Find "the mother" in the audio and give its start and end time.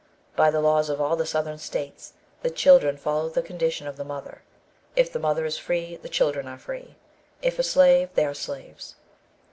3.97-4.41, 5.13-5.45